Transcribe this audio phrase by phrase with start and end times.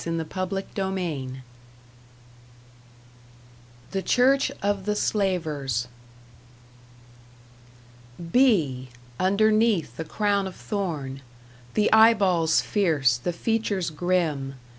[0.03, 1.41] #BOOK FOUR#
[3.91, 5.87] #The Church of the Slavers#
[8.31, 11.21] Bee, underneath the Crown of Thorn,
[11.75, 14.55] The eye balls fierce, the features grim!